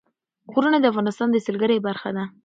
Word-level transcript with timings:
غرونه 0.53 0.77
د 0.79 0.85
افغانستان 0.91 1.27
د 1.31 1.37
سیلګرۍ 1.45 1.79
برخه 1.87 2.09
ده. 2.15 2.23